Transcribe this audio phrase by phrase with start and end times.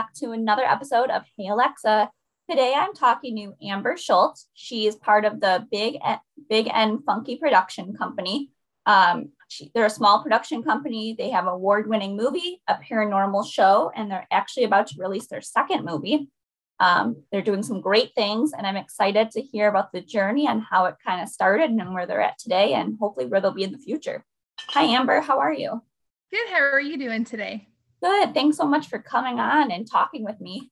[0.00, 2.08] back to another episode of Hey Alexa.
[2.48, 4.48] Today I'm talking to Amber Schultz.
[4.54, 5.98] She is part of the Big
[6.48, 8.48] Big N Funky production company.
[8.86, 11.14] Um, she, they're a small production company.
[11.18, 15.84] They have award-winning movie, a paranormal show, and they're actually about to release their second
[15.84, 16.30] movie.
[16.78, 20.62] Um, they're doing some great things, and I'm excited to hear about the journey and
[20.62, 23.64] how it kind of started and where they're at today, and hopefully where they'll be
[23.64, 24.24] in the future.
[24.68, 25.20] Hi, Amber.
[25.20, 25.82] How are you?
[26.30, 26.48] Good.
[26.48, 27.66] How are you doing today?
[28.02, 28.34] Good.
[28.34, 30.70] Thanks so much for coming on and talking with me.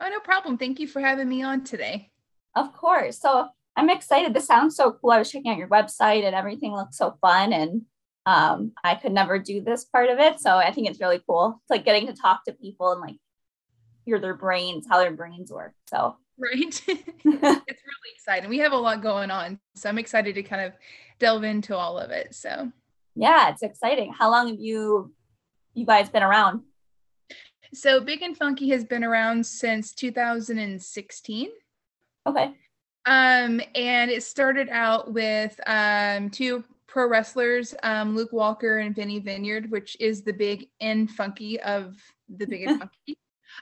[0.00, 0.58] Oh, no problem.
[0.58, 2.10] Thank you for having me on today.
[2.56, 3.18] Of course.
[3.20, 4.34] So I'm excited.
[4.34, 5.10] This sounds so cool.
[5.10, 7.52] I was checking out your website and everything looks so fun.
[7.52, 7.82] And
[8.26, 10.40] um, I could never do this part of it.
[10.40, 11.60] So I think it's really cool.
[11.62, 13.16] It's like getting to talk to people and like
[14.04, 15.74] hear their brains, how their brains work.
[15.88, 16.62] So right.
[16.86, 16.86] it's
[17.24, 18.48] really exciting.
[18.48, 19.58] We have a lot going on.
[19.74, 20.72] So I'm excited to kind of
[21.18, 22.34] delve into all of it.
[22.34, 22.70] So
[23.14, 24.12] yeah, it's exciting.
[24.12, 25.12] How long have you
[25.74, 26.62] you guys been around?
[27.72, 31.48] So Big and Funky has been around since 2016.
[32.26, 32.54] Okay.
[33.06, 39.18] Um, and it started out with um, two pro wrestlers, um, Luke Walker and Vinny
[39.18, 41.96] Vineyard, which is the Big and Funky of
[42.28, 43.18] the Big and Funky.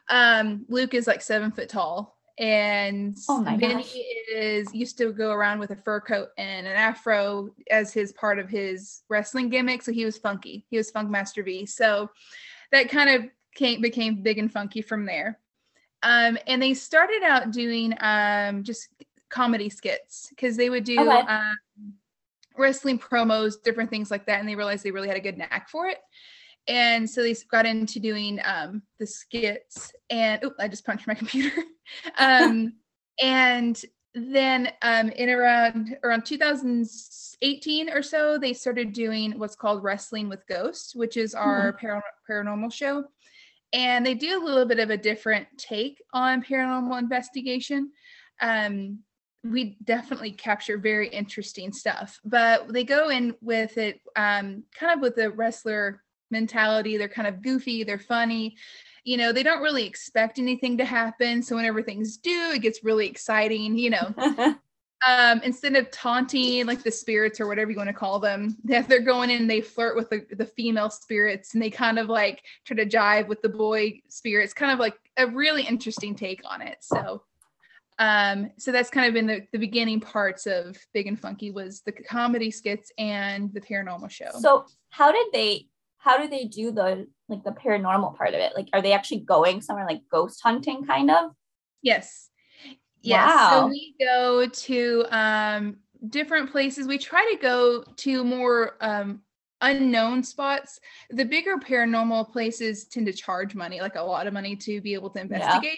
[0.08, 3.96] Um, Luke is like seven foot tall, and oh Vinny gosh.
[4.32, 8.38] is used to go around with a fur coat and an afro as his part
[8.38, 9.82] of his wrestling gimmick.
[9.82, 10.64] So he was funky.
[10.70, 11.66] He was Funk Master V.
[11.66, 12.10] So
[12.70, 15.38] that kind of came became big and funky from there.
[16.02, 18.88] Um, and they started out doing um, just
[19.28, 21.20] comedy skits because they would do okay.
[21.20, 21.56] um,
[22.56, 25.68] wrestling promos, different things like that, and they realized they really had a good knack
[25.68, 25.98] for it.
[26.68, 29.92] And so they got into doing um, the skits.
[30.10, 31.62] And oh, I just punched my computer.
[32.18, 32.74] um,
[33.20, 33.82] and
[34.14, 40.46] then um, in around around 2018 or so, they started doing what's called Wrestling with
[40.46, 42.32] Ghosts, which is our mm-hmm.
[42.32, 43.04] paranormal show
[43.72, 47.90] and they do a little bit of a different take on paranormal investigation.
[48.40, 48.98] Um,
[49.44, 55.00] we definitely capture very interesting stuff, but they go in with it um, kind of
[55.00, 56.96] with the wrestler mentality.
[56.96, 58.56] They're kind of goofy, they're funny.
[59.04, 61.42] You know, they don't really expect anything to happen.
[61.42, 64.14] So whenever things do, it gets really exciting, you know.
[65.06, 68.88] um, instead of taunting like the spirits or whatever you want to call them, that
[68.88, 72.42] they're going in, they flirt with the, the female spirits and they kind of like
[72.64, 76.62] try to jive with the boy spirits, kind of like a really interesting take on
[76.62, 76.78] it.
[76.80, 77.22] So,
[77.98, 81.82] um, so that's kind of been the, the beginning parts of Big and Funky was
[81.82, 84.30] the comedy skits and the paranormal show.
[84.40, 85.68] So how did they
[86.02, 88.52] how do they do the like the paranormal part of it?
[88.56, 91.30] Like are they actually going somewhere like ghost hunting kind of?
[91.80, 92.28] Yes.
[93.02, 93.28] Yes.
[93.28, 93.50] Wow.
[93.50, 95.76] So we go to um,
[96.08, 96.86] different places.
[96.86, 99.20] We try to go to more um,
[99.60, 100.80] unknown spots.
[101.10, 104.94] The bigger paranormal places tend to charge money, like a lot of money to be
[104.94, 105.64] able to investigate.
[105.64, 105.76] Yeah.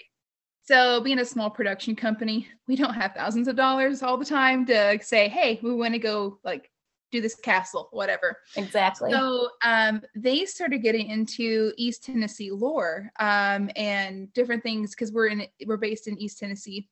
[0.67, 4.65] So, being a small production company, we don't have thousands of dollars all the time
[4.65, 6.71] to say, "Hey, we want to go like
[7.15, 9.11] do this castle, whatever." Exactly.
[9.11, 15.27] So, um, they started getting into East Tennessee lore um, and different things because we're
[15.27, 16.87] in we're based in East Tennessee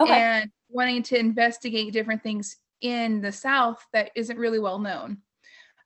[0.00, 0.12] okay.
[0.12, 5.18] and wanting to investigate different things in the South that isn't really well known.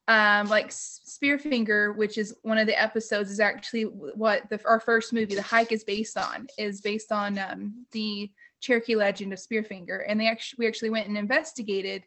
[0.08, 5.12] Um, like Spearfinger, which is one of the episodes, is actually what the, our first
[5.12, 6.48] movie, The Hike, is based on.
[6.58, 8.28] Is based on um, the
[8.60, 12.02] Cherokee legend of Spearfinger, and they actually we actually went and investigated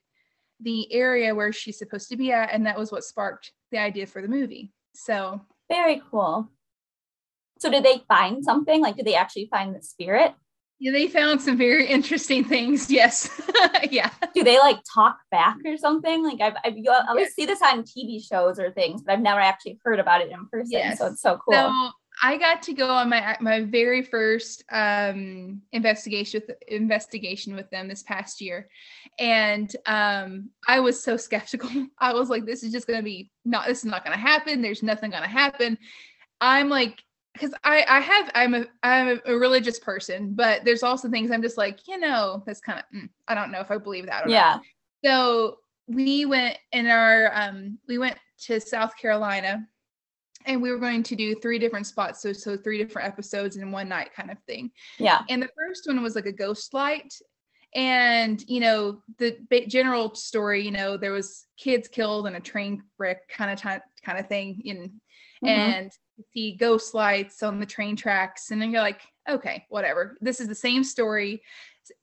[0.64, 4.08] the area where she's supposed to be at, and that was what sparked the idea
[4.08, 4.72] for the movie.
[4.96, 6.50] So very cool.
[7.60, 8.82] So did they find something?
[8.82, 10.34] Like, did they actually find the spirit?
[10.80, 12.92] Yeah, they found some very interesting things.
[12.92, 13.30] Yes.
[13.92, 14.10] yeah.
[14.36, 16.24] Do they like talk back or something?
[16.24, 19.40] Like I've, I've you always see this on TV shows or things, but I've never
[19.40, 20.72] actually heard about it in person.
[20.72, 21.00] Yes.
[21.00, 21.54] So it's so cool.
[21.54, 21.92] So
[22.26, 27.90] I got to go on my my very first um, investigation with investigation with them
[27.90, 28.70] this past year,
[29.20, 31.70] and um, I was so skeptical.
[32.00, 33.68] I was like, "This is just going to be not.
[33.68, 34.62] This is not going to happen.
[34.62, 35.78] There's nothing going to happen."
[36.40, 37.04] I'm like
[37.34, 41.42] because I I have I'm a I'm a religious person, but there's also things I'm
[41.42, 44.30] just like you know that's kind of mm, I don't know if I believe that.
[44.30, 44.56] yeah.
[44.56, 44.62] Not.
[45.04, 49.68] So we went in our um we went to South Carolina,
[50.46, 53.72] and we were going to do three different spots, so so three different episodes in
[53.72, 54.72] one night kind of thing.
[54.98, 55.22] Yeah.
[55.30, 57.14] And the first one was like a ghost light,
[57.76, 59.38] and you know the
[59.68, 64.04] general story you know there was kids killed in a train wreck kind of t-
[64.06, 64.78] kind of thing in
[65.44, 65.48] mm-hmm.
[65.48, 65.92] and
[66.34, 70.48] see ghost lights on the train tracks and then you're like okay whatever this is
[70.48, 71.42] the same story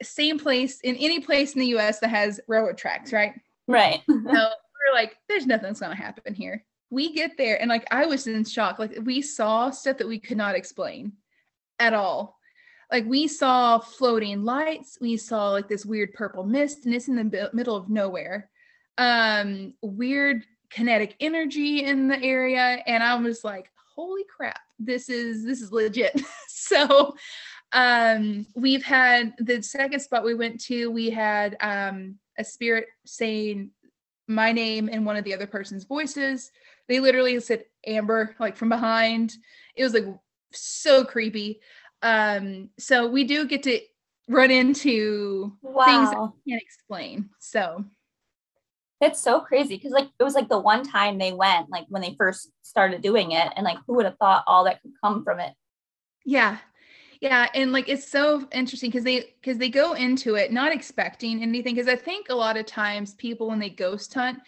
[0.03, 3.35] same place in any place in the us that has railroad tracks right
[3.69, 7.69] right so we're like there's nothing that's going to happen here we get there and
[7.69, 11.13] like i was in shock like we saw stuff that we could not explain
[11.81, 12.39] at all.
[12.93, 17.17] Like we saw floating lights, we saw like this weird purple mist, and it's in
[17.17, 18.51] the middle of nowhere.
[18.99, 25.45] Um, weird kinetic energy in the area, and I was like, "Holy crap, this is
[25.45, 27.15] this is legit." so,
[27.73, 30.91] um, we've had the second spot we went to.
[30.91, 33.71] We had um a spirit saying
[34.27, 36.51] my name and one of the other person's voices.
[36.91, 39.33] They literally said Amber like from behind.
[39.77, 40.07] It was like
[40.53, 41.61] so creepy.
[42.03, 43.81] Um, so we do get to
[44.29, 46.35] run into things that Wow.
[46.49, 47.31] can't explain.
[47.39, 47.85] So
[49.01, 52.03] It's so crazy because like it was like the one time they went, like when
[52.03, 55.23] they first started doing it, and like who would have thought all that could come
[55.23, 55.55] from it?
[56.25, 56.59] yeah.
[57.21, 61.43] Yeah, and like it's so interesting because they because they go into it not expecting
[61.43, 64.39] anything because I think a lot of times people when they ghost hunt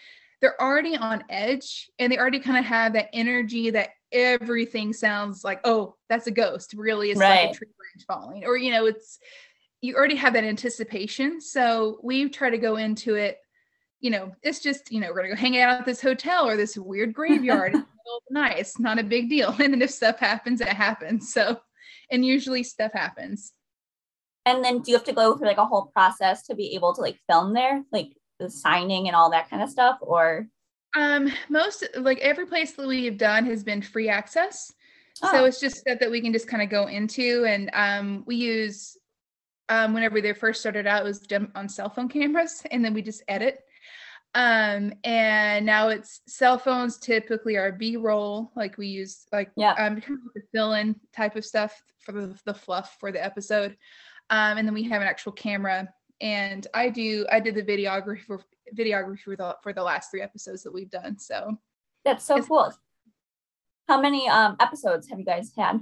[0.43, 5.43] they're already on edge and they already kind of have that energy that everything sounds
[5.43, 8.85] like oh that's a ghost really it's like a tree branch falling or you know
[8.85, 9.19] it's
[9.81, 13.39] you already have that anticipation so we try to go into it
[14.01, 16.59] you know it's just you know we're gonna go hang out at this hotel or
[16.59, 19.73] this weird graveyard in the middle of the night it's not a big deal and
[19.73, 21.59] then if stuff happens it happens so
[22.13, 23.53] and usually stuff happens.
[24.45, 26.95] And then do you have to go through like a whole process to be able
[26.95, 28.13] to like film there, like
[28.43, 29.99] the signing and all that kind of stuff?
[30.01, 30.47] Or
[30.97, 34.71] um most like every place that we've done has been free access
[35.15, 35.45] so Oh.
[35.47, 38.97] it's just stuff that we can just kind of go into and um we use
[39.71, 42.93] um whenever they first started out it was done on cell phone cameras and then
[42.93, 43.61] we just edit
[44.35, 49.73] um and now it's cell phones typically are b-roll like we use like Yeah.
[49.79, 49.95] um
[50.35, 53.77] the fill-in type of stuff for the, the fluff for the episode
[54.29, 55.89] um and then we have an actual camera
[56.23, 58.41] and i do i did the videography for
[58.75, 61.59] videography for the for the last three episodes that we've done so
[62.05, 62.73] that's so cool.
[63.89, 65.81] How many um episodes have you guys had?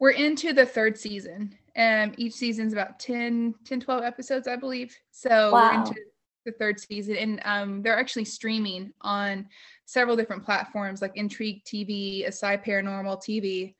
[0.00, 4.94] we're into the third season um each season's about 10 10 12 episodes i believe
[5.12, 5.94] so we're into
[6.44, 9.46] the third season and um they're actually streaming on
[9.84, 13.74] several different platforms like intrigue tv asai paranormal tv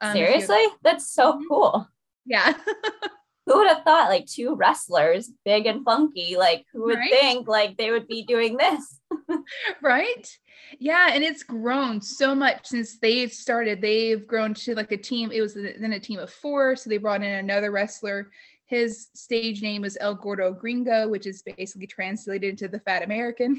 [0.00, 0.64] um, Seriously?
[0.82, 1.42] That's so Mhm.
[1.48, 1.88] cool.
[2.26, 2.52] yeah
[3.48, 7.10] Who would have thought like two wrestlers, big and funky, like who would Right?
[7.10, 9.00] think like they would be doing this?
[9.82, 10.38] right?
[10.78, 13.80] Yeah and it's grown so much since they've started.
[13.80, 16.98] They've grown to like a team it was then a team of four so they
[16.98, 18.30] brought in another wrestler.
[18.66, 23.58] His stage name was el gordo gringo which is basically translated into the fat american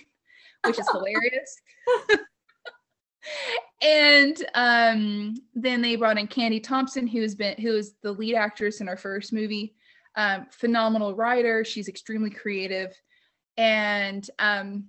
[0.66, 1.62] which is hilarious.
[3.82, 8.82] And um then they brought in candy thompson who's been who is the lead actress
[8.82, 9.74] in our first movie
[10.16, 11.64] um phenomenal writer.
[11.64, 12.94] She's extremely creative.
[13.58, 14.86] And um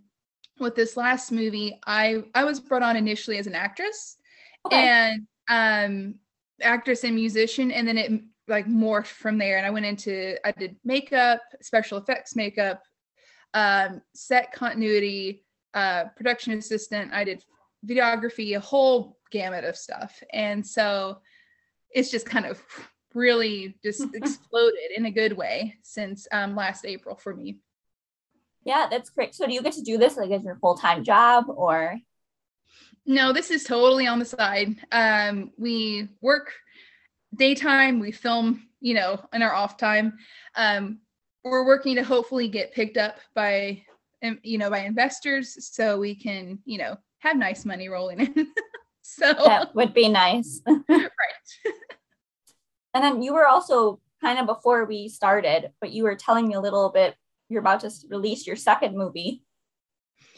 [0.59, 4.19] with this last movie i i was brought on initially as an actress
[4.67, 4.87] Okay.
[4.89, 6.15] and um
[6.61, 9.57] actress and musician and then it like morphed from there.
[9.57, 12.83] And i went into i did makeup special effects makeup
[13.55, 15.45] um set continuity
[15.75, 17.13] uh production assistant.
[17.13, 17.43] I did
[17.87, 20.23] videography a whole gamut of stuff.
[20.33, 21.19] And so
[21.91, 22.61] it's just kind of
[23.15, 27.59] really just exploded in a good way since um last april for me
[28.65, 29.35] yeah, that's great.
[29.35, 31.97] So do you get to do this like as your full-time job or
[33.07, 34.77] No, this is totally on the side.
[34.93, 36.53] Um, we work
[37.35, 40.19] daytime, we film, you know, in our off time.
[40.55, 41.01] Um,
[41.43, 43.83] we're working to hopefully get picked up by,
[44.43, 48.49] you know, by investors so we can, you know, have nice money rolling in.
[49.03, 50.61] so, that would be nice.
[50.89, 51.09] right.
[52.95, 56.55] And then you were also kind of before we started, but you were telling me
[56.55, 57.15] a little bit.
[57.49, 59.43] You're about to release your second movie,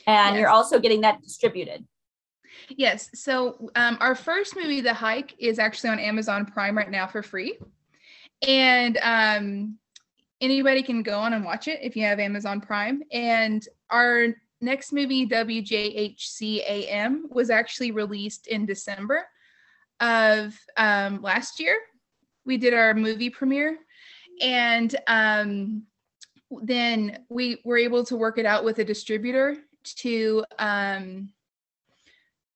[0.07, 1.85] and you're also getting that distributed.
[2.69, 3.11] Yes.
[3.15, 7.23] So um, our first movie, The Hike, is actually on Amazon Prime right now for
[7.23, 7.59] free.
[8.47, 9.79] And um,
[10.41, 13.03] anybody can go on and watch it if you have Amazon Prime.
[13.13, 14.29] And our
[14.61, 19.25] next movie, WJHCAM, was actually released in December
[20.01, 21.77] of um, last year.
[22.45, 23.79] We did our movie premiere.
[24.41, 25.85] And um,
[26.51, 31.31] then we were able to work it out with a distributor to um,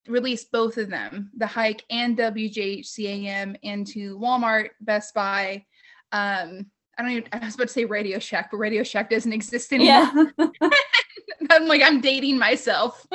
[0.09, 5.65] release both of them, the hike and WJHCAM, into Walmart, Best Buy.
[6.13, 6.67] Um,
[6.99, 9.73] I don't even, I was about to say Radio Shack, but Radio Shack doesn't exist
[9.73, 10.33] anymore.
[10.39, 10.47] Yeah.
[11.51, 13.07] I'm like, I'm dating myself.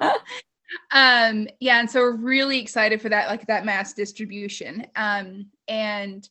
[0.92, 4.86] um, yeah, and so we're really excited for that, like that mass distribution.
[4.96, 6.28] Um, and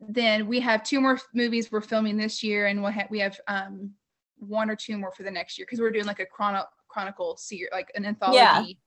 [0.00, 3.38] then we have two more movies we're filming this year, and we'll ha- we have
[3.48, 3.90] um
[4.38, 7.36] one or two more for the next year because we're doing like a chrono- chronicle
[7.36, 8.78] series, like an anthology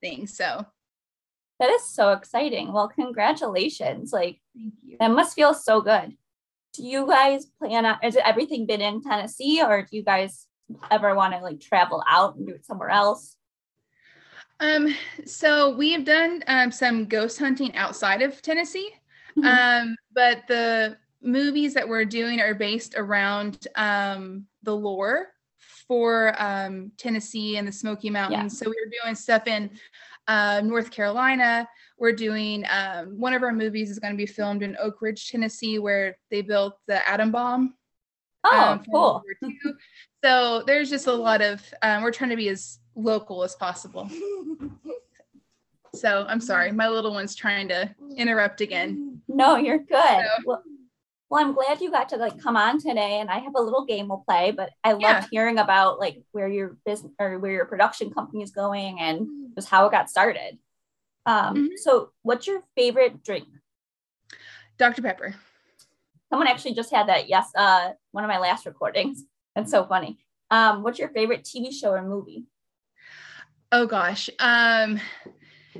[0.00, 0.26] thing.
[0.26, 0.66] So
[1.60, 2.72] That is so exciting.
[2.72, 4.12] Well, congratulations.
[4.12, 4.96] Like, Thank you.
[4.98, 6.16] that must feel so good.
[6.74, 10.46] Do you guys plan on, is everything been in Tennessee or do you guys
[10.90, 13.36] ever want to like travel out and do it somewhere else?
[14.60, 14.94] Um,
[15.24, 18.90] so we have done um, some ghost hunting outside of Tennessee,
[19.36, 19.44] Mhm.
[19.82, 25.28] um, but the movies that we're doing are based around um, the lore
[25.86, 28.58] for um, Tennessee and the Smoky Mountains.
[28.58, 29.70] So we were doing stuff in
[30.26, 31.68] uh, North Carolina.
[31.98, 35.30] We're doing um, one of our movies is going to be filmed in Oak Ridge,
[35.30, 37.74] Tennessee, where they built the atom bomb.
[38.44, 39.22] Oh, um, cool.
[40.26, 44.10] So there's just a lot of um, we're trying to be as local as possible.
[45.94, 49.22] So I'm sorry, my little one's trying to interrupt again.
[49.28, 49.88] No, you're good.
[50.02, 50.62] So- Well,
[51.30, 53.84] well, I'm glad you got to like come on today, and I have a little
[53.84, 54.50] game we'll play.
[54.50, 55.26] But I loved Yeah.
[55.30, 59.68] hearing about like where your business or where your production company is going and just
[59.68, 60.58] how it got started.
[61.24, 61.78] Um, Mhm.
[61.78, 63.46] so what's your favorite drink?
[64.76, 65.02] Dr.
[65.02, 65.34] Pepper.
[66.30, 67.28] Someone actually just had that.
[67.28, 69.22] Yes, uh, one of my last recordings.
[69.56, 70.18] That's so funny.
[70.50, 72.44] Um, what's your favorite TV show or movie?
[73.72, 74.30] Oh gosh.
[74.38, 75.00] Um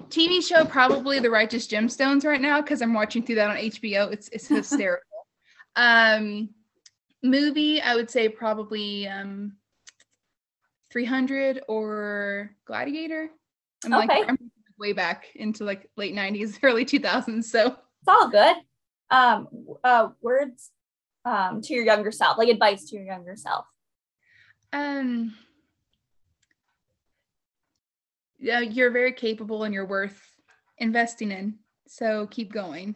[0.08, 4.10] TV show probably The Righteous Gemstones right now because I'm watching through that on HBO.
[4.10, 5.26] It's it's hysterical.
[5.76, 6.48] um
[7.22, 9.52] movie, I would say probably um
[10.90, 13.28] 300 or Gladiator.
[13.84, 14.24] I'm like Okay.
[14.26, 14.38] I'm
[14.78, 17.44] way back into like late 90s, early 2000s.
[17.44, 18.56] So It's all good.
[19.10, 19.48] Um,
[19.84, 20.70] uh, words
[21.26, 23.66] um, to your younger self, like advice to your younger self.
[24.72, 25.34] Um,
[28.38, 30.20] yeah, you're very capable and you're worth
[30.78, 31.58] investing in.
[31.88, 32.94] So keep going.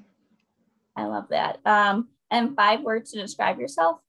[0.96, 1.58] I love that.
[1.66, 4.00] Um, and five words to describe yourself.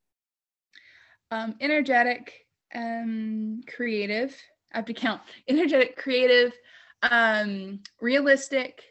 [1.31, 4.35] Um, energetic, um, creative.
[4.73, 5.21] I have to count.
[5.47, 6.53] Energetic, creative,
[7.01, 8.83] um, realistic,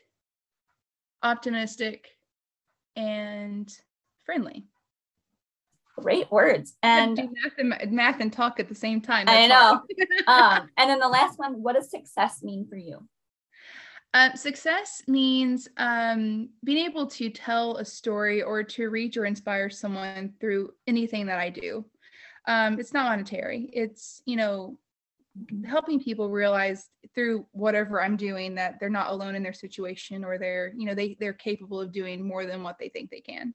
[1.23, 2.09] optimistic,
[2.97, 3.73] and
[4.25, 4.65] friendly.
[6.03, 6.75] Great words.
[6.83, 9.29] And math and math and talk at the same time.
[9.29, 9.53] I That's
[10.27, 10.61] hard.
[10.63, 13.07] um, and then the last one, what does success mean for you?
[14.13, 19.71] Um, success means um, being able to tell a story or to reach or inspire
[19.71, 21.85] someone through anything that I do.
[22.49, 23.71] Um, it's not monetary.
[23.73, 24.79] It's you know
[25.65, 30.39] helping people realize through whatever I'm doing that they're not alone in their situation or
[30.39, 33.55] they're you know they they're capable of doing more than what they think they can.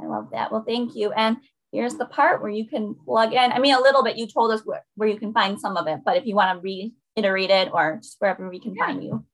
[0.00, 0.50] I love that.
[0.50, 1.12] Well, thank you.
[1.12, 1.36] And
[1.72, 3.52] here's the part where you can plug in.
[3.52, 5.86] I mean, a little bit, you told us where, where you can find some of
[5.86, 8.86] it, but if you want to reiterate it or just wherever we can Yeah.
[8.86, 9.24] find you.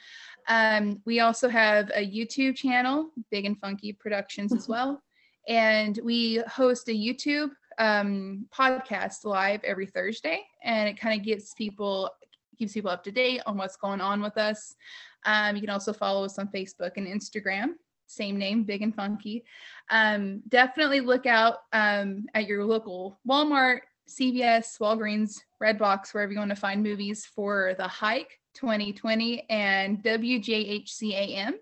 [0.49, 5.03] Um, we also have a YouTube channel, Big and Funky Productions, as well.
[5.49, 11.55] And we host a YouTube um, podcast live every Thursday, and it kind of gets
[11.55, 12.11] people
[12.59, 14.77] keeps people up to date on what's going on with us.
[15.25, 17.75] Um, you can also follow us on Facebook and Instagram,
[18.07, 19.45] same name, Big and Funky.
[19.91, 26.51] Um, definitely look out um, at your local Walmart, CVS, Walgreens, Redbox, wherever you want
[26.51, 31.53] to find movies for The Hike 2020 and WJHCAM.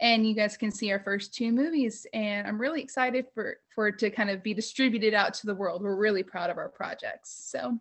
[0.00, 2.06] And you guys can see our first two movies.
[2.12, 5.54] And I'm really excited for, for it to kind of be distributed out to the
[5.54, 5.82] world.
[5.82, 7.48] We're really proud of our projects.
[7.50, 7.78] So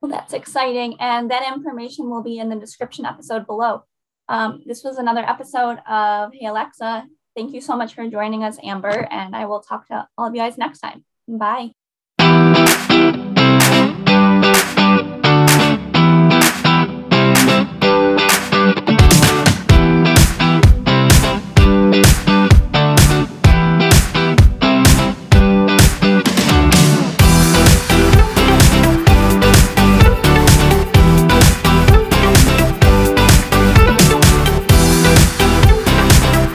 [0.00, 0.96] Well, that's exciting.
[1.00, 3.84] And that information will be in the description episode below.
[4.28, 7.06] Um, this was another episode of Hey Alexa.
[7.36, 9.06] Thank you so much for joining us, Amber.
[9.10, 11.04] And I will talk to all of you guys next time.
[11.28, 11.72] Bye.